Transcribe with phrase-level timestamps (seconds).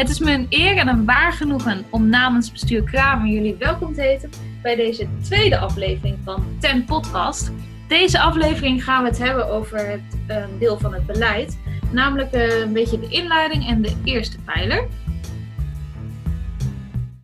[0.00, 3.94] Het is me een eer en een waar genoegen om namens bestuur Kramer jullie welkom
[3.94, 4.30] te heten
[4.62, 7.50] bij deze tweede aflevering van Ten Podcast.
[7.88, 11.58] Deze aflevering gaan we het hebben over het uh, deel van het beleid,
[11.92, 14.88] namelijk uh, een beetje de inleiding en de eerste pijler.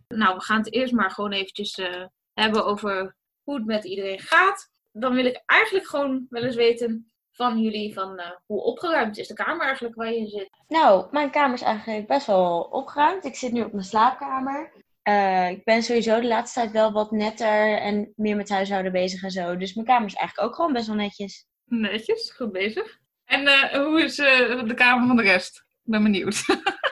[0.07, 4.19] Nou, we gaan het eerst maar gewoon eventjes uh, hebben over hoe het met iedereen
[4.19, 4.69] gaat.
[4.91, 9.27] Dan wil ik eigenlijk gewoon wel eens weten van jullie van uh, hoe opgeruimd is
[9.27, 10.49] de kamer eigenlijk waar je zit?
[10.67, 13.25] Nou, mijn kamer is eigenlijk best wel opgeruimd.
[13.25, 14.71] Ik zit nu op mijn slaapkamer.
[15.03, 19.23] Uh, ik ben sowieso de laatste tijd wel wat netter en meer met huishouden bezig
[19.23, 19.57] en zo.
[19.57, 21.45] Dus mijn kamer is eigenlijk ook gewoon best wel netjes.
[21.65, 22.97] Netjes, goed bezig.
[23.25, 25.57] En uh, hoe is de kamer van de rest?
[25.57, 26.43] Ik ben benieuwd.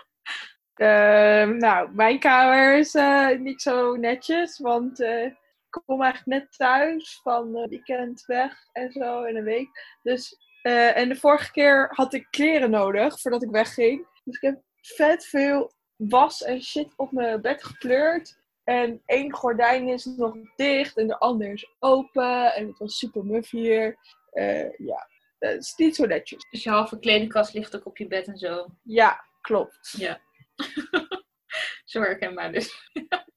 [0.75, 2.93] Ehm, nou, mijn kamer is
[3.39, 4.99] niet zo netjes, want
[5.83, 9.97] kom eigenlijk net thuis van uh, weekend weg en zo in een week.
[10.01, 14.07] Dus, uh, en de vorige keer had ik kleren nodig voordat ik wegging.
[14.23, 18.43] Dus ik heb vet veel was en shit op mijn bed gekleurd.
[18.63, 22.53] En één gordijn is nog dicht en de ander is open.
[22.53, 23.97] En het was super muf hier.
[24.33, 25.09] Uh, ja,
[25.39, 26.47] dat is niet zo netjes.
[26.49, 28.67] Dus je halve kledingkast ligt ook op je bed en zo?
[28.83, 29.93] Ja, klopt.
[29.97, 30.21] Ja.
[31.91, 32.73] zo herkenbaar dus.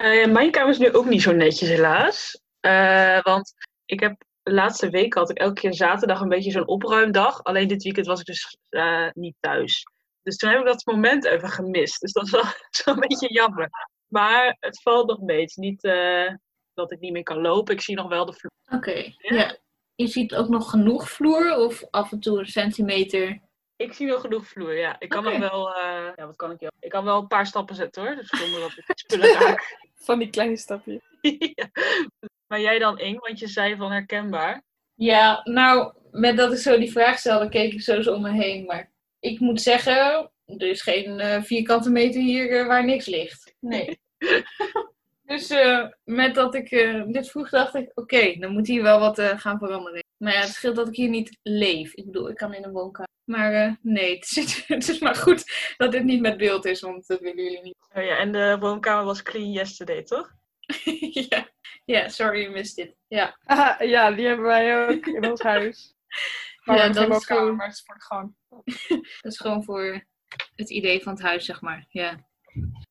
[0.00, 2.40] Uh, mijn kamer is nu ook niet zo netjes, helaas.
[2.60, 3.52] Uh, want
[3.84, 7.44] ik heb de laatste week had ik elke keer zaterdag een beetje zo'n opruimdag.
[7.44, 9.84] Alleen dit weekend was ik dus uh, niet thuis.
[10.22, 12.00] Dus toen heb ik dat moment even gemist.
[12.00, 12.44] Dus dat is wel
[12.84, 13.70] zo'n beetje jammer.
[14.06, 15.40] Maar het valt nog mee.
[15.40, 15.82] Het is niet
[16.74, 17.74] dat ik niet meer kan lopen.
[17.74, 18.78] Ik zie nog wel de vloer.
[18.78, 19.56] Oké, ja.
[19.94, 23.40] Je ziet ook nog genoeg vloer of af en toe een centimeter?
[23.80, 24.96] Ik zie wel genoeg vloer, ja.
[24.98, 25.38] Ik kan okay.
[25.38, 26.70] nog wel, uh, ja, wat kan ik?
[26.80, 28.14] Ik kan wel een paar stappen zetten hoor.
[28.14, 29.78] Dus zonder dat ik spullen raak.
[29.94, 31.00] Van die kleine stapjes.
[31.54, 31.70] ja.
[32.46, 33.20] Maar jij dan, Ing?
[33.20, 34.62] Want je zei van herkenbaar.
[34.94, 38.30] Ja, nou, met dat ik zo die vraag stelde, keek ik zo, zo om me
[38.30, 38.64] heen.
[38.64, 43.54] Maar ik moet zeggen, er is geen uh, vierkante meter hier uh, waar niks ligt.
[43.60, 44.00] Nee.
[45.22, 46.70] dus uh, met dat ik
[47.12, 50.04] dit vroeg, dacht ik, oké, okay, dan moet hier wel wat gaan veranderen.
[50.16, 51.94] Maar ja, het scheelt dat ik hier niet leef.
[51.94, 53.09] Ik bedoel, ik kan in een woonkamer.
[53.30, 56.80] Maar uh, nee, het is, het is, maar goed dat dit niet met beeld is,
[56.80, 57.76] want dat willen jullie niet.
[57.92, 60.32] Oh ja, en de woonkamer was clean yesterday, toch?
[61.28, 61.48] ja.
[61.84, 62.94] ja, sorry, je mist dit.
[63.08, 63.38] Ja.
[63.44, 65.94] Ah, ja, die hebben wij ook in ons huis.
[66.64, 68.34] Maar ja, dat is gewoon, maar het is voor de gang.
[69.20, 70.04] dat is gewoon voor
[70.54, 71.84] het idee van het huis, zeg maar.
[71.88, 72.28] Ja.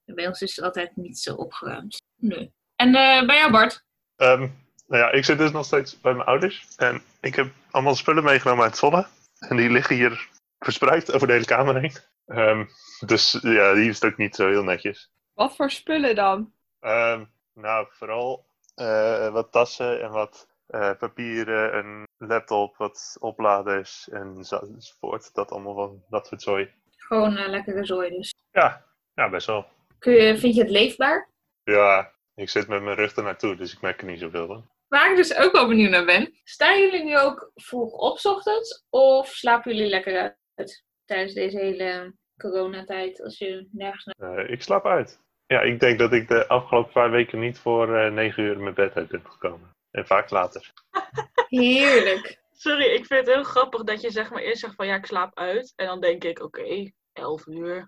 [0.05, 2.01] Bij ons is het altijd niet zo opgeruimd.
[2.15, 2.53] Nee.
[2.75, 3.83] En uh, bij jou, Bart?
[4.17, 6.75] Um, nou ja, ik zit dus nog steeds bij mijn ouders.
[6.75, 9.07] En ik heb allemaal spullen meegenomen uit Zwolle.
[9.39, 10.29] En die liggen hier
[10.59, 11.93] verspreid over de hele kamer heen.
[12.25, 12.69] Um,
[13.05, 15.11] dus ja, die is ook niet zo heel netjes.
[15.33, 16.53] Wat voor spullen dan?
[16.79, 18.45] Um, nou, vooral
[18.75, 25.33] uh, wat tassen en wat uh, papieren, een laptop, wat opladers enzovoort.
[25.33, 26.73] Dat allemaal van dat soort zooi.
[26.97, 28.33] Gewoon uh, lekkere zooi dus.
[28.51, 29.65] Ja, ja, best wel.
[29.99, 31.29] Kun je, vind je het leefbaar?
[31.63, 34.69] Ja, ik zit met mijn rug er naartoe, dus ik merk er niet zoveel van.
[34.89, 36.39] Waar ik dus ook wel benieuwd naar ben.
[36.43, 38.85] Staan jullie nu ook vroeg op ochtends?
[38.89, 43.21] Of slapen jullie lekker uit tijdens deze hele coronatijd?
[43.21, 44.45] Als je nergens naar...
[44.45, 45.19] Uh, ik slaap uit.
[45.45, 48.63] Ja, ik denk dat ik de afgelopen paar weken niet voor uh, 9 uur in
[48.63, 49.75] mijn bed uit ben gekomen.
[49.91, 50.73] En vaak later.
[51.47, 52.41] Heerlijk.
[52.51, 55.05] Sorry, ik vind het heel grappig dat je zeg maar eerst zegt van ja, ik
[55.05, 55.73] slaap uit.
[55.75, 57.87] En dan denk ik, oké, okay, 11 uur,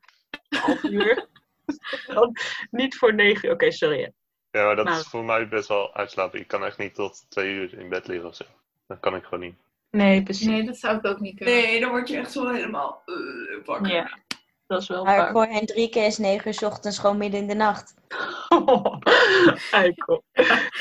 [0.50, 1.28] 12 uur.
[2.07, 2.35] dan
[2.72, 3.53] niet voor 9 uur.
[3.53, 4.13] Oké, okay, sorry.
[4.51, 5.00] Ja, maar dat nou.
[5.00, 6.39] is voor mij best wel uitslapen.
[6.39, 8.44] Ik kan echt niet tot twee uur in bed liggen of zo.
[8.88, 9.56] Dat kan ik gewoon niet.
[9.91, 10.47] Nee, precies.
[10.47, 11.56] Nee, dat zou ik ook niet kunnen.
[11.56, 13.91] Nee, dan word je echt zo helemaal uh, wakker.
[13.91, 14.17] Ja,
[14.67, 17.39] dat is wel Maar voor hen drie keer is negen uur s ochtends gewoon midden
[17.39, 17.94] in de nacht.
[18.66, 18.97] Oh,
[19.72, 20.23] eikel.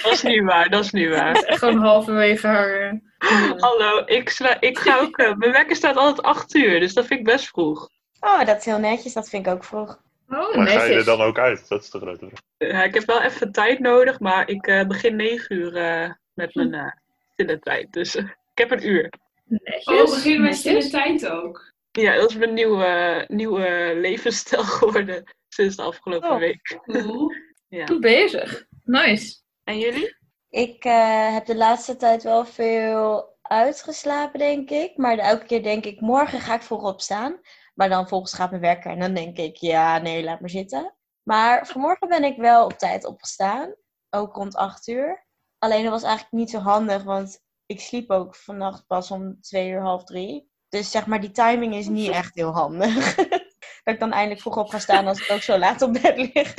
[0.03, 1.49] dat is niet waar, dat is niet waar.
[1.49, 2.93] Is gewoon halverwege haar...
[2.93, 3.01] Uh,
[3.65, 5.19] Hallo, ik, sla, ik ga ook...
[5.19, 7.89] Uh, mijn wekker staat altijd acht uur, dus dat vind ik best vroeg.
[8.21, 9.13] Oh, dat is heel netjes.
[9.13, 10.01] Dat vind ik ook vroeg.
[10.31, 10.75] Oh, maar netjes.
[10.83, 11.69] ga je er dan ook uit?
[11.69, 12.71] Dat is de grote vraag.
[12.71, 16.55] Ja, ik heb wel even tijd nodig, maar ik uh, begin 9 uur uh, met
[16.55, 16.91] mijn uh,
[17.33, 17.93] stille tijd.
[17.93, 19.13] Dus ik heb een uur.
[19.45, 20.01] Netjes.
[20.01, 21.73] Oh, begin met stille tijd ook?
[21.93, 26.39] Ja, dat is mijn nieuwe, nieuwe levensstijl geworden sinds de afgelopen Oh.
[26.39, 26.79] week.
[26.87, 27.33] Cool.
[27.69, 27.87] Ja.
[27.87, 28.65] Goed bezig.
[28.85, 29.37] Nice.
[29.65, 30.17] En jullie?
[30.49, 34.97] Ik uh, heb de laatste tijd wel veel uitgeslapen, denk ik.
[34.97, 37.41] Maar elke keer denk ik, morgen ga ik vroeg opstaan.
[37.81, 40.95] Maar dan volgens gaat mijn werken en dan denk ik, ja, nee, laat maar zitten.
[41.23, 43.75] Maar vanmorgen ben ik wel op tijd opgestaan.
[44.11, 45.27] Ook rond 8 uur.
[45.59, 49.71] Alleen dat was eigenlijk niet zo handig, want ik sliep ook vannacht pas om 2
[49.71, 50.51] uur, half 3.
[50.69, 53.15] Dus zeg maar, die timing is niet echt heel handig.
[53.85, 56.17] dat ik dan eindelijk vroeg op ga staan als ik ook zo laat op bed
[56.35, 56.55] lig.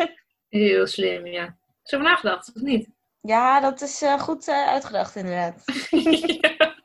[0.50, 1.58] Heel slim, ja.
[1.84, 2.90] Zo nagedacht, of niet?
[3.20, 5.64] Ja, dat is uh, goed uh, uitgedacht inderdaad.
[6.42, 6.76] ja.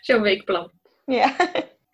[0.00, 0.72] Zo'n weekplan.
[1.04, 1.36] Ja.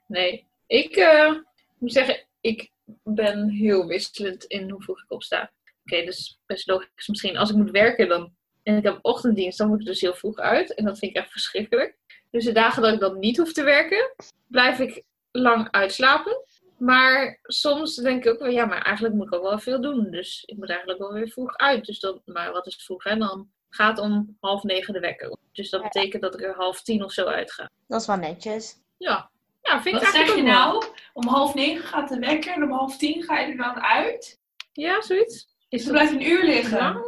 [0.07, 0.51] Nee.
[0.67, 1.35] Ik uh,
[1.83, 2.71] moet zeggen, ik
[3.03, 5.53] ben heel wisselend in hoe vroeg ik opsta.
[5.85, 7.37] Oké, dus best logisch misschien.
[7.37, 10.39] Als ik moet werken dan, en ik heb ochtenddienst, dan moet ik dus heel vroeg
[10.39, 10.75] uit.
[10.75, 11.97] En dat vind ik echt verschrikkelijk.
[12.31, 14.15] Dus de dagen dat ik dan niet hoef te werken,
[14.47, 16.45] blijf ik lang uitslapen.
[16.79, 20.11] Maar soms denk ik ook wel, ja, maar eigenlijk moet ik ook wel veel doen.
[20.11, 21.85] Dus ik moet eigenlijk wel weer vroeg uit.
[21.85, 23.05] Dus dan, maar wat is vroeg?
[23.05, 25.37] En dan gaat om half negen de wekker.
[25.53, 27.71] Dus dat betekent dat ik er half tien of zo uitga.
[27.89, 28.77] Dat is wel netjes.
[28.97, 29.31] Ja,
[29.63, 30.53] ja vind ik Wat zeg je wel.
[30.53, 30.85] nou?
[31.13, 34.41] Om half negen gaat de wekker en om half tien ga je er dan uit?
[34.73, 35.35] Ja, zoiets.
[35.35, 37.03] Is Dus dan blijft een uur liggen.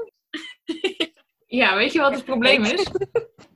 [1.46, 2.86] ja, weet je wat het probleem is?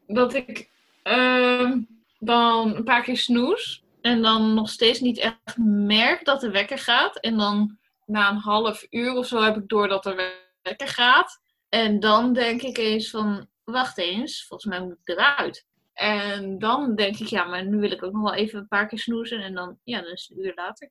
[0.07, 0.71] Dat ik
[1.03, 1.81] ehm,
[2.19, 6.79] dan een paar keer snoes en dan nog steeds niet echt merk dat de wekker
[6.79, 7.19] gaat.
[7.21, 11.41] En dan na een half uur of zo heb ik door dat de wekker gaat.
[11.69, 15.67] En dan denk ik eens van, wacht eens, volgens mij moet ik eruit.
[15.99, 18.89] En dan denk ik, ja, maar nu wil ik ook nog wel even een paar
[18.89, 19.41] keer snoezen.
[19.43, 20.91] En dan, ja, dan is het een uur later.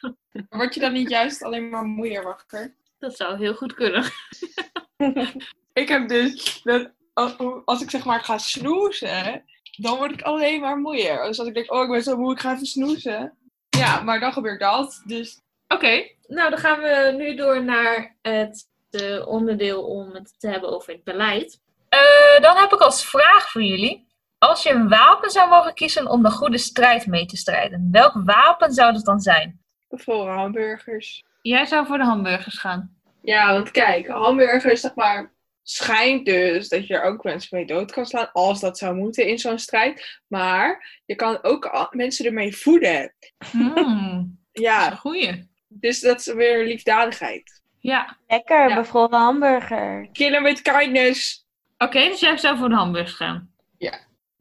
[0.48, 2.74] Word je dan niet juist alleen maar moeier wakker?
[2.98, 4.04] Dat zou heel goed kunnen.
[5.72, 9.44] Ik heb dus, dat, als- als ik zeg maar ga snoezen,
[9.76, 11.26] dan word ik alleen maar moeier.
[11.26, 13.36] Dus als ik denk, oh ik ben zo moe, ik ga even snoezen.
[13.68, 15.02] Ja, maar dan gebeurt dat.
[15.06, 20.48] Dus Oké, nou dan gaan we nu door naar het eh, onderdeel om het te
[20.48, 21.60] hebben over het beleid.
[21.88, 24.05] Eh, dan heb ik als vraag voor jullie.
[24.38, 28.12] Als je een wapen zou mogen kiezen om de goede strijd mee te strijden, welk
[28.24, 29.60] wapen zou dat dan zijn?
[29.90, 31.24] voor hamburgers.
[31.42, 32.96] Jij zou voor de hamburgers gaan.
[33.22, 37.92] Ja, want kijk, hamburgers, zeg maar, schijnt dus dat je er ook mensen mee dood
[37.92, 40.20] kan slaan, als dat zou moeten in zo'n strijd.
[40.26, 43.14] Maar je kan ook mensen ermee voeden.
[43.50, 45.50] Hmm, Ja, goeie.
[45.68, 47.62] dus dat is weer liefdadigheid.
[47.80, 48.74] Ja, Lekker, Ja.
[48.74, 50.08] bevroren hamburger.
[50.12, 51.46] Killen with kindness.
[51.78, 53.50] oké, dus jij zou voor de hamburgers gaan.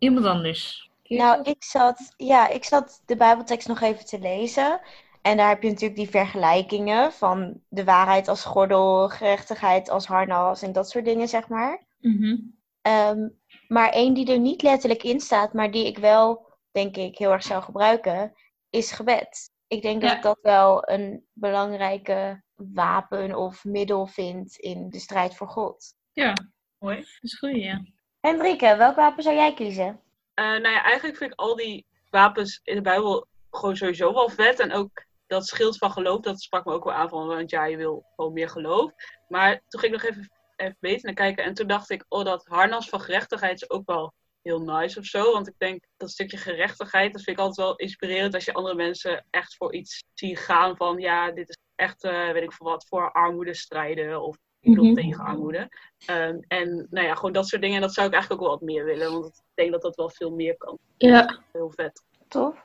[0.06, 0.90] Iemand anders.
[1.04, 4.81] Nou, ik zat, ja, ik zat de Bijbeltekst nog even te lezen.
[5.22, 10.62] En daar heb je natuurlijk die vergelijkingen van de waarheid als gordel, gerechtigheid als harnas
[10.62, 11.86] en dat soort dingen, zeg maar.
[12.00, 12.38] Mhm.
[12.81, 13.30] Ehm,
[13.68, 17.31] maar één die er niet letterlijk in staat, maar die ik wel, denk ik, heel
[17.31, 18.34] erg zou gebruiken,
[18.69, 19.51] is gebed.
[19.68, 25.36] Ik denk dat ik dat wel een belangrijke wapen of middel vind in de strijd
[25.36, 25.96] voor God.
[26.12, 26.34] Ja,
[26.78, 26.96] mooi.
[26.96, 27.84] Dat is goed, ja.
[28.25, 30.01] Hendrike, welk wapen zou jij kiezen?
[30.33, 34.30] Eh, nou ja, eigenlijk vind ik al die wapens in de Bijbel gewoon sowieso wel
[34.30, 34.60] vet.
[34.60, 37.66] En ook dat schild van geloof, dat sprak me ook wel aan van, want ja,
[37.66, 38.92] je wil gewoon meer geloof.
[39.27, 42.25] Maar toen ging ik nog even, even beter naar kijken en toen dacht ik, oh,
[42.25, 45.31] dat harnas van gerechtigheid is ook wel heel nice of zo.
[45.31, 48.75] Want ik denk, dat stukje gerechtigheid, dat vind ik altijd wel inspirerend als je andere
[48.75, 52.68] mensen echt voor iets ziet gaan van, ja, dit is echt, eh, weet ik veel
[52.68, 54.94] wat, voor armoede strijden of Mhm.
[54.94, 55.70] tegen armoede.
[56.06, 57.76] Ehm, en nou ja, gewoon dat soort dingen.
[57.76, 59.12] En dat zou ik eigenlijk ook wel wat meer willen.
[59.12, 60.78] Want ik denk dat dat wel veel meer kan.
[60.98, 62.04] Ja, Heel vet.
[62.28, 62.56] Tof.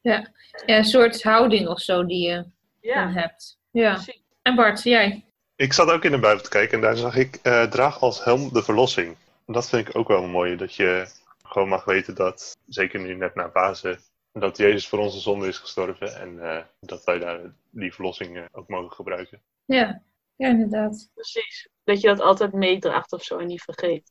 [0.00, 0.30] ja
[0.66, 2.44] een soort houding of zo die je
[2.80, 3.58] dan hebt.
[3.70, 3.92] Ja.
[3.94, 4.22] precies.
[4.42, 5.24] En Bart, jij?
[5.56, 8.24] Ik zat ook in de Bijbel te kijken en daar zag ik eh, draag als
[8.24, 9.16] helm de verlossing.
[9.46, 11.08] En dat vind ik ook wel mooi, dat je
[11.42, 14.00] gewoon mag weten dat, zeker nu net na Pasen,
[14.32, 17.40] dat Jezus voor onze zonde is gestorven en eh, dat wij daar
[17.70, 19.40] die verlossing eh, ook mogen gebruiken.
[19.64, 20.02] Ja,
[20.38, 21.10] ja inderdaad.
[21.14, 21.68] precies.
[21.84, 24.10] Dat je dat altijd meedraagt of zo en niet vergeet.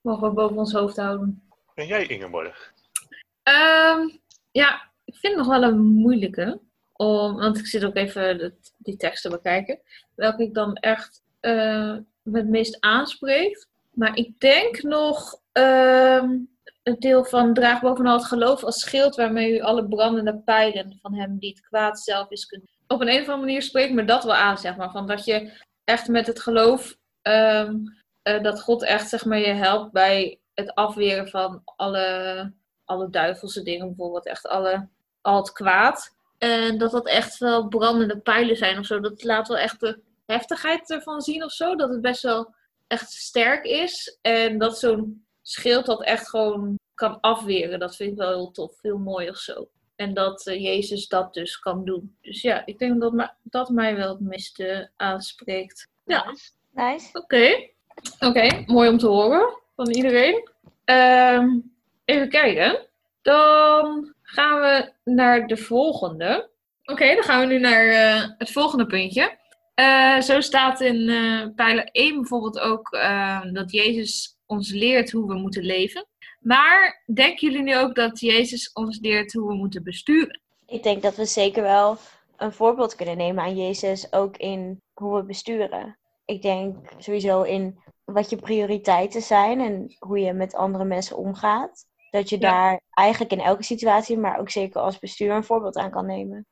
[0.00, 1.48] Mogen we boven ons hoofd houden.
[1.74, 2.72] En jij Ingeborg?
[3.42, 4.08] Ehm,
[4.50, 6.60] ja, ik vind het nog wel een moeilijke.
[6.92, 9.80] Om, want ik zit ook even de, die tekst te bekijken.
[10.14, 13.68] Welke ik dan echt eh, me het meest aanspreekt.
[13.90, 16.38] Maar ik denk nog ehm,
[16.82, 21.14] het deel van draag bovenal het geloof als schild waarmee u alle brandende pijlen van
[21.14, 22.71] hem die het kwaad zelf is kunt.
[22.92, 24.90] Op een, een of andere manier spreekt me dat wel aan, zeg maar.
[24.90, 25.52] Van dat je
[25.84, 27.76] echt met het geloof ehm,
[28.22, 32.52] eh, dat God echt zeg maar, je helpt bij het afweren van alle,
[32.84, 34.88] alle duivelse dingen, bijvoorbeeld echt alle,
[35.20, 36.14] al het kwaad.
[36.38, 39.00] En dat dat echt wel brandende pijlen zijn of zo.
[39.00, 41.76] Dat laat wel echt de heftigheid ervan zien of zo.
[41.76, 42.54] Dat het best wel
[42.86, 44.18] echt sterk is.
[44.22, 47.78] En dat zo'n schild dat echt gewoon kan afweren.
[47.78, 49.68] Dat vind ik wel heel tof, heel mooi of zo.
[50.02, 52.16] En dat eh, Jezus dat dus kan doen.
[52.20, 55.88] Dus ja, ik denk dat dat mij wel het meeste aanspreekt.
[56.04, 56.34] Ja.
[56.72, 57.08] Nice.
[57.12, 57.68] Oké,
[58.18, 60.48] oké, mooi om te horen van iedereen.
[60.84, 61.48] Ehm,
[62.04, 62.86] even kijken.
[63.22, 66.50] Dan gaan we naar de volgende.
[66.84, 69.38] Oké, dan gaan we nu naar eh, het volgende puntje.
[69.74, 72.90] Eh, zo staat in eh pijler 1 bijvoorbeeld ook
[73.52, 76.06] dat Jezus ons leert hoe we moeten leven.
[76.42, 80.40] Maar denken jullie nu ook dat Jezus ons leert hoe we moeten besturen?
[80.66, 81.96] Ik denk dat we zeker wel
[82.36, 85.96] een voorbeeld kunnen nemen aan Jezus, ook in hoe we besturen.
[86.24, 91.86] Ik denk sowieso in wat je prioriteiten zijn en hoe je met andere mensen omgaat.
[92.10, 92.50] Dat je Ja.
[92.50, 96.46] daar eigenlijk in elke situatie, maar ook zeker als bestuur, een voorbeeld aan kan nemen.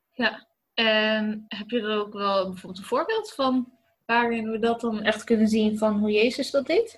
[0.74, 3.72] En heb je er ook wel bijvoorbeeld een voorbeeld van
[4.06, 6.96] waarin we dat dan echt kunnen zien van hoe Jezus dat deed?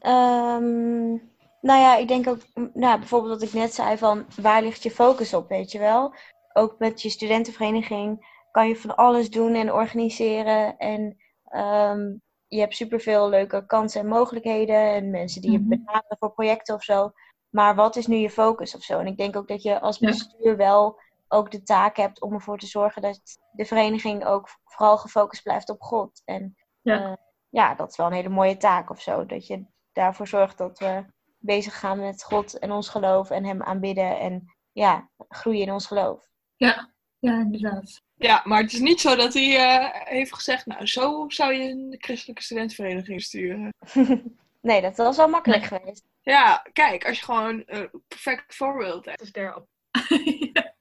[0.00, 1.16] Ehm,
[1.64, 4.82] nou ja, ik denk ook, m, nou, bijvoorbeeld wat ik net zei van waar ligt
[4.82, 6.14] je focus op, weet je wel?
[6.52, 10.76] Ook met je studentenvereniging kan je van alles doen en organiseren.
[10.76, 12.14] En ehm,
[12.48, 15.68] je hebt superveel leuke kansen en mogelijkheden en mensen die je Mhm.
[15.68, 17.12] benaderen voor projecten of zo.
[17.50, 18.98] Maar wat is nu je focus of zo?
[18.98, 20.08] En ik denk ook dat je als Ja.
[20.08, 24.98] bestuur wel ook de taak hebt om ervoor te zorgen dat de vereniging ook vooral
[24.98, 26.22] gefocust blijft op God.
[26.24, 27.04] En Ja.
[27.04, 27.12] eh,
[27.48, 29.26] ja, dat is wel een hele mooie taak of zo.
[29.26, 31.04] Dat je daarvoor zorgt dat we
[31.44, 35.86] bezig gaan met God en ons geloof en Hem aanbidden en ja, groeien in ons
[35.86, 36.28] geloof.
[36.56, 38.02] Ja, ja inderdaad.
[38.14, 41.70] Ja, maar het is niet zo dat hij eh, heeft gezegd, nou, zo zou je
[41.70, 43.74] een christelijke studentenvereniging sturen.
[44.60, 45.80] nee, dat was wel makkelijk Nee.
[45.80, 46.04] geweest.
[46.22, 49.18] Ja, kijk, als je gewoon een perfect voorbeeld hebt.
[49.18, 49.66] Dat is der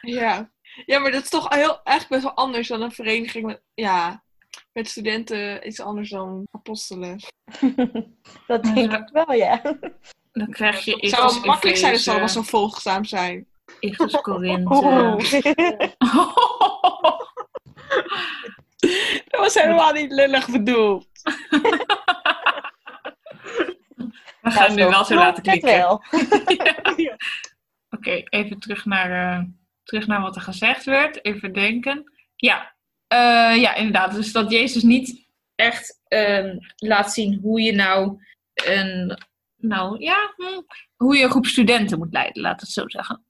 [0.00, 0.50] Ja.
[0.86, 4.24] ja, maar dat is toch heel, eigenlijk best wel anders dan een vereniging met, ja,
[4.72, 5.66] met studenten.
[5.66, 7.20] Iets anders dan apostelen.
[8.46, 9.60] dat denk ik wel, ja.
[10.32, 13.46] Dan krijg je Het zou wel makkelijk zijn als ze allemaal Efeze- zo volgzaam zijn.
[13.80, 15.96] Efeze, Korinthe.
[19.28, 21.08] Dat was helemaal niet lullig bedoeld.
[24.40, 25.78] We gaan nu wel zo laten Klopt het klikken.
[25.78, 26.02] wel.
[27.90, 29.44] Oké, even terug naar, eh,
[29.82, 31.24] terug naar wat er gezegd werd.
[31.24, 32.12] Even denken.
[32.36, 32.74] Ja,
[33.08, 34.14] eh, ja inderdaad.
[34.14, 38.22] Dus dat Jezus niet echt ehm, laat zien hoe je nou
[38.54, 39.18] een,
[39.56, 40.60] nou ja, hm,
[40.96, 43.22] hoe je een groep studenten moet leiden, laat het zo zeggen.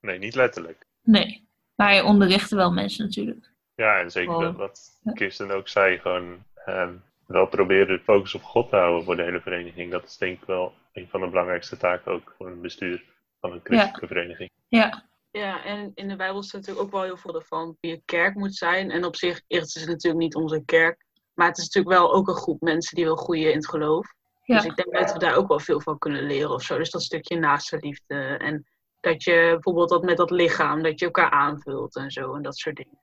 [0.00, 0.86] Nee, niet letterlijk.
[1.02, 3.52] Nee, maar hij onderrichtte wel mensen natuurlijk.
[3.74, 4.40] Ja, en zeker Oh.
[4.40, 5.12] dat wat Ja.
[5.12, 6.94] Kirsten ook zei, gewoon ehm,
[7.26, 9.90] wel proberen de focus op God te houden voor de hele vereniging.
[9.90, 13.04] Dat is denk ik wel een van de belangrijkste taken ook voor een bestuur
[13.40, 14.50] van een christelijke vereniging.
[14.68, 18.02] Ja, Ja, en in de Bijbel staat natuurlijk ook wel heel veel van wie een
[18.04, 18.90] kerk moet zijn.
[18.90, 21.04] En op zich is het natuurlijk niet onze kerk.
[21.34, 24.12] Maar het is natuurlijk wel ook een groep mensen die wil groeien in het geloof.
[24.44, 26.78] ja, Dus ik denk dat we daar ook wel veel van kunnen leren of zo.
[26.78, 28.36] Dus dat stukje naaste liefde.
[28.38, 28.66] En
[29.00, 32.34] dat je bijvoorbeeld dat met dat lichaam, dat je elkaar aanvult en zo.
[32.34, 32.98] En dat soort dingen.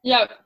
[0.00, 0.44] Ja,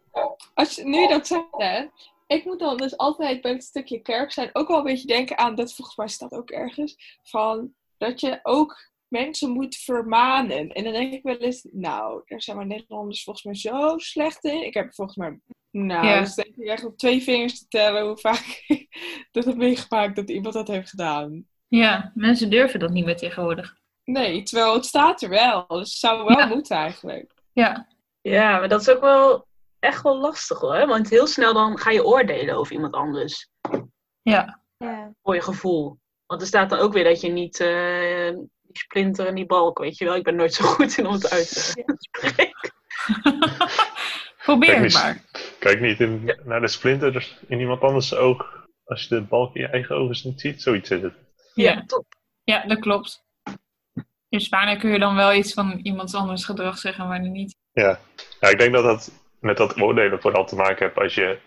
[0.54, 1.86] als je, nu je dat zegt, hè.
[2.26, 5.38] Ik moet dan dus altijd bij het stukje kerk zijn ook wel een beetje denken
[5.38, 10.68] aan, dat volgens mij staat ook ergens, van dat je ook mensen moet vermanen.
[10.68, 14.44] En dan denk ik wel eens, nou, daar zijn we Nederlanders volgens mij zo slecht
[14.44, 14.66] in.
[14.66, 15.40] Ik heb volgens mij,
[15.70, 16.20] nou, Ja.
[16.20, 18.86] dus denk ik echt op twee vingers te tellen hoe vaak ik
[19.32, 21.46] dat heb meegemaakt dat iemand dat heeft gedaan.
[21.68, 23.76] ja, mensen durven dat niet meer tegenwoordig.
[24.04, 25.66] Nee, terwijl het staat er wel.
[25.68, 26.46] Dus het zou wel Ja.
[26.46, 27.32] moeten eigenlijk.
[27.52, 27.88] Ja,
[28.20, 29.46] Ja, maar dat is ook wel
[29.78, 30.86] echt wel lastig hoor.
[30.86, 33.50] Want heel snel dan ga je oordelen over iemand anders.
[34.22, 35.14] ja, Ja.
[35.22, 35.98] Voor je gevoel.
[36.26, 38.36] Want er staat dan ook weer dat je niet eh,
[38.72, 40.16] die splinter en die balk, weet je wel.
[40.16, 42.72] Ik ben nooit zo goed in om het uit te spreken.
[44.44, 45.24] probeer Kijk maar.
[45.58, 49.60] Kijk niet in, naar de splinter in iemand anders oog als je de balk in
[49.60, 50.62] je eigen ogen niet ziet.
[50.62, 51.14] Zoiets is het.
[51.54, 51.84] Ja.
[51.86, 52.06] top.
[52.44, 53.24] Ja, dat klopt.
[54.28, 57.56] Dus wanneer kun je dan wel iets van iemands anders gedrag zeggen, wanneer niet?
[57.72, 58.00] Ja.
[58.40, 61.38] ja, ik denk dat dat met dat oordelen vooral te maken heeft als je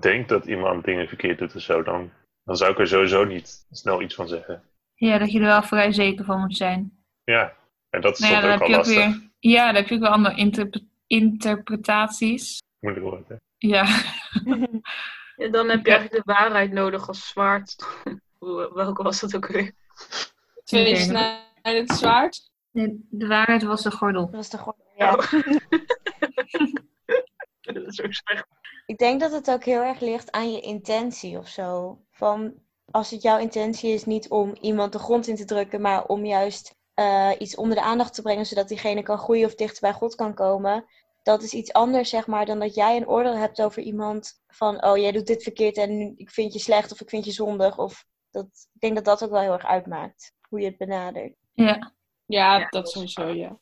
[0.00, 1.82] denkt dat iemand dingen verkeerd doet of zo.
[1.82, 2.12] Dan,
[2.44, 4.62] dan zou ik er sowieso niet snel iets van zeggen.
[5.04, 7.04] Ja, dat je er wel vrij zeker van moet zijn.
[7.24, 7.56] Ja,
[7.90, 9.20] en dat is Nou ja, soms dan ook heb je ook lastig.
[9.20, 12.62] weer, ja, dan heb je ook wel andere interpre- interpretaties.
[12.80, 13.34] Moeilijk woord, hè?
[13.58, 13.84] Ja,
[15.36, 15.96] Ja, dan heb je Ja.
[15.96, 17.86] eigenlijk de waarheid nodig als zwaard.
[18.38, 19.72] Hoe- Welke was dat ook weer?
[20.64, 21.00] Twee Oké.
[21.00, 22.50] snijdend zwaard.
[22.70, 24.24] Nee, de waarheid was de gordel.
[24.24, 25.10] Dat was de gordel, ja.
[27.60, 28.46] Dat is ook slecht.
[28.86, 31.98] Ik denk dat het ook heel erg ligt aan je intentie of zo.
[32.10, 32.54] Van
[32.94, 36.24] als het jouw intentie is niet om iemand de grond in te drukken, maar om
[36.24, 39.92] juist eh, iets onder de aandacht te brengen, zodat diegene kan groeien of dichter bij
[39.92, 40.84] God kan komen.
[41.22, 44.84] Dat is iets anders, zeg maar, dan dat jij een oordeel hebt over iemand van,
[44.84, 47.30] oh, jij doet dit verkeerd en nu- ik vind je slecht of ik vind je
[47.30, 47.78] zondig.
[47.78, 51.34] Of dat, ik denk dat dat ook wel heel erg uitmaakt, hoe je het benadert.
[51.52, 51.64] Ja.
[52.26, 53.58] Ja, Ja, dat sowieso, ja.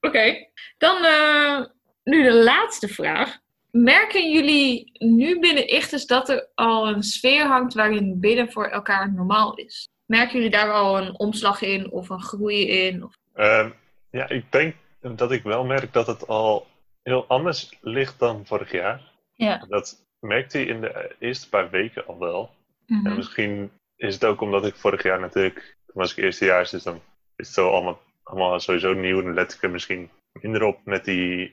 [0.00, 1.64] Oké, dan eh,
[2.02, 3.38] nu de laatste vraag.
[3.74, 9.12] Merken jullie nu binnen Ichtes dat er al een sfeer hangt waarin bidden voor elkaar
[9.12, 9.88] normaal is?
[10.06, 13.04] Merken jullie daar al een omslag in of een groei in?
[13.04, 13.14] Of...
[13.32, 13.70] Ehm,
[14.10, 16.66] ja, ik denk dat ik wel merk dat het al
[17.02, 19.12] heel anders ligt dan vorig jaar.
[19.32, 19.64] Ja.
[19.68, 22.50] Dat merkte je in de eerste paar weken al wel.
[22.86, 23.06] Mhm.
[23.06, 26.82] En misschien is het ook omdat ik vorig jaar natuurlijk, toen was ik eerstejaars, dus
[26.82, 27.00] dan
[27.36, 29.20] is het zo allemaal, allemaal sowieso nieuw.
[29.20, 31.52] En let ik er misschien minder op met die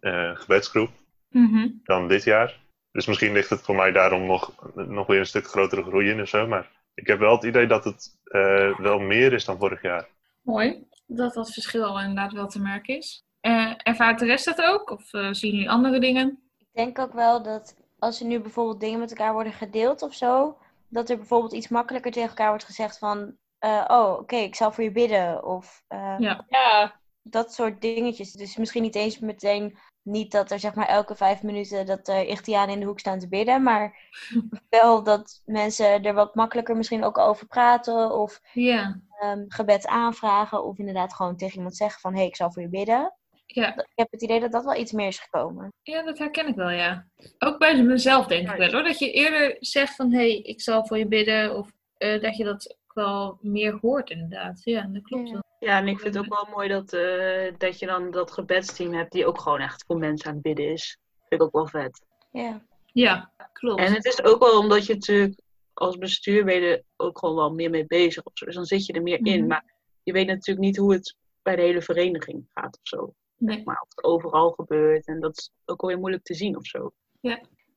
[0.00, 0.90] eh, gebedsgroep
[1.30, 1.68] Mhm.
[1.82, 2.60] dan dit jaar.
[2.92, 6.20] Dus misschien ligt het voor mij daarom nog, nog weer een stuk grotere groei in
[6.20, 6.46] of zo.
[6.46, 10.08] Maar ik heb wel het idee dat het eh, wel meer is dan vorig jaar.
[10.42, 13.24] Mooi, dat dat verschil al inderdaad wel te merken is.
[13.40, 14.90] Eh, ervaart de rest dat ook?
[14.90, 16.42] Of eh, zien jullie andere dingen?
[16.58, 20.14] Ik denk ook wel dat als er nu bijvoorbeeld dingen met elkaar worden gedeeld of
[20.14, 20.58] zo,
[20.88, 24.72] dat er bijvoorbeeld iets makkelijker tegen elkaar wordt gezegd van, eh, oh, oké, ik zal
[24.72, 25.44] voor je bidden.
[25.44, 26.44] Of eh, Ja.
[26.48, 28.32] Ja, dat soort dingetjes.
[28.32, 32.26] Dus misschien niet eens meteen, niet dat er zeg maar elke vijf minuten dat er
[32.26, 34.10] Ichtianen in de hoek staan te bidden, maar
[34.68, 39.00] wel dat mensen er wat makkelijker misschien ook over praten of Ja.
[39.20, 42.62] ehm, gebed aanvragen of inderdaad gewoon tegen iemand zeggen van, hé, hey, ik zal voor
[42.62, 43.14] je bidden.
[43.46, 43.76] Ja.
[43.76, 45.72] Ik heb het idee dat dat wel iets meer is gekomen.
[45.82, 47.06] ja, dat herken ik wel, ja.
[47.38, 48.82] Ook bij mezelf denk ik wel, hoor.
[48.82, 51.56] Dat je eerder zegt van, hé, hey, ik zal voor je bidden.
[51.56, 54.60] Of eh, dat je dat wel meer hoort, inderdaad.
[54.64, 55.32] Ja, dat klopt Ja.
[55.32, 55.42] wel.
[55.58, 58.92] Ja, en ik vind het ook wel mooi dat, eh, dat je dan dat gebedsteam
[58.92, 60.98] hebt die ook gewoon echt voor mensen aan het bidden is.
[61.28, 62.02] Vind ik ook wel vet.
[62.30, 62.62] Ja.
[62.92, 63.80] Ja, klopt.
[63.80, 65.40] En het is ook wel omdat je natuurlijk
[65.74, 68.44] als bestuur ben je er ook gewoon wel meer mee bezig of zo.
[68.44, 69.38] Dus dan zit je er meer in.
[69.38, 69.46] Mhm.
[69.48, 69.64] Maar
[70.02, 73.14] je weet natuurlijk niet hoe het bij de hele vereniging gaat of zo.
[73.36, 73.62] Nee.
[73.64, 75.06] Maar of het overal gebeurt.
[75.06, 76.92] En dat is ook wel weer moeilijk te zien of zo.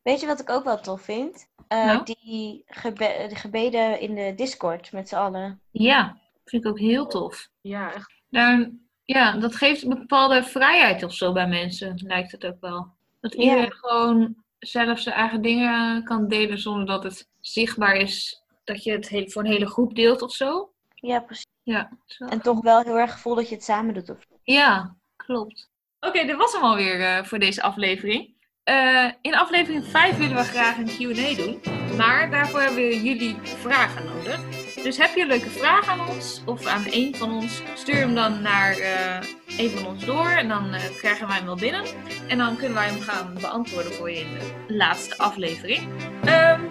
[0.04, 1.48] Weet je wat ik ook wel tof vind?
[1.74, 2.04] Eh, Nou?
[2.04, 5.62] Die gebe- de gebeden in de Discord met z'n allen.
[5.72, 7.48] Ja, vind ik ook heel tof.
[7.62, 8.14] Ja, echt.
[8.30, 8.70] Daar,
[9.06, 12.88] ja, dat geeft een bepaalde vrijheid of zo bij mensen, lijkt het ook wel.
[13.22, 13.40] Dat Ja.
[13.40, 18.92] iedereen gewoon zelf zijn eigen dingen kan delen zonder dat het zichtbaar is dat je
[18.92, 20.72] het he- voor een hele groep deelt of zo.
[20.96, 21.46] Ja, precies.
[21.64, 21.92] Ja.
[22.30, 24.10] En toch wel heel erg gevoel dat je het samen doet.
[24.10, 24.18] Of...
[24.44, 25.70] ja klopt.
[26.00, 28.34] Oké, dit was hem alweer eh voor deze aflevering.
[28.64, 31.62] Eh, in aflevering 5 willen we graag een Q&A doen.
[31.98, 34.40] Maar daarvoor hebben we jullie vragen nodig.
[34.84, 38.42] Dus heb je leuke vraag aan ons of aan een van ons, stuur hem dan
[38.42, 39.20] naar eh,
[39.58, 41.84] een van ons door en dan eh, krijgen wij hem wel binnen.
[42.28, 45.88] En dan kunnen wij hem gaan beantwoorden voor je in de laatste aflevering.
[46.26, 46.62] Ehm,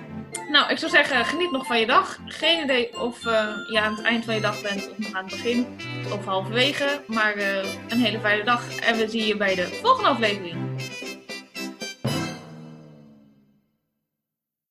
[0.50, 2.18] nou, ik zou zeggen, geniet nog van je dag.
[2.26, 3.22] Geen idee of
[3.70, 5.66] je aan het eind van je dag bent of nog aan het begin
[6.12, 7.02] of halverwege.
[7.06, 7.36] Maar
[7.88, 10.62] een hele fijne dag en we zien je bij de volgende aflevering.